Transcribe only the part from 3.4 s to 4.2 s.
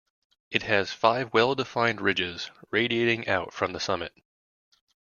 from the summit.